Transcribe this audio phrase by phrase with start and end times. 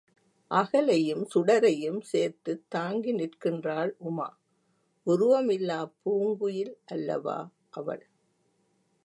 [0.51, 4.27] அகலையும் சுடரையும் சேர்த்துத் தாங்கி நிற்கின்றாள் உமா
[5.07, 7.39] உருவமில்லாப் பூங்குயில் அல்லவா
[7.69, 8.03] அவள்...?